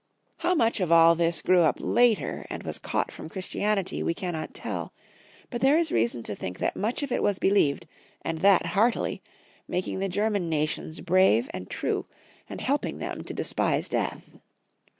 [0.37, 4.51] How much of all tliis grew up later and was caught from Christianity we cannot
[4.55, 4.93] tell;
[5.51, 7.85] but there is reason to think that much of it was believed,
[8.23, 9.21] and that heartily,
[9.67, 12.07] making the German nations brave and true,
[12.49, 14.37] and helping them to despise death.